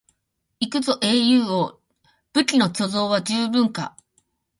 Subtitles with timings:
[0.59, 1.79] 行くぞ英雄王、
[2.33, 3.95] 武器の貯蔵は十分か？